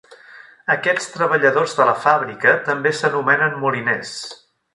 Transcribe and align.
Aquests 0.75 1.11
treballadors 1.17 1.75
de 1.81 1.87
la 1.89 1.93
fàbrica 2.07 2.55
també 2.71 2.95
s'anomenen 3.01 3.61
moliners. 3.67 4.17